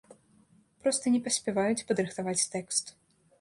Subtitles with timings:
[0.85, 2.85] Проста не паспяваюць падрыхтаваць тэкст.